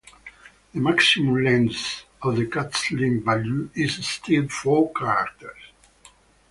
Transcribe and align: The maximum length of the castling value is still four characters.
The 0.73 0.79
maximum 0.81 1.43
length 1.43 2.05
of 2.23 2.35
the 2.35 2.47
castling 2.47 3.23
value 3.23 3.69
is 3.75 4.03
still 4.03 4.47
four 4.49 4.91
characters. 4.95 5.61